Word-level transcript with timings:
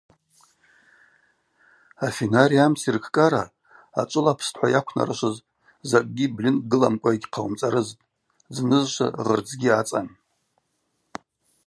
Афинари 2.07 2.57
амци 2.65 2.89
ркӏкӏара 2.95 3.43
ачӏвылапстхӏва 3.99 4.67
йаквнарышвыз 4.73 5.35
закӏгьи 5.89 6.27
бльынкӏ 6.35 6.65
гыламкӏва 6.71 7.11
йгьхъауымцӏарызтӏ, 7.15 8.01
дзнызшва 8.53 9.07
гъырдзгьи 9.25 9.69
ацӏан. 9.79 10.07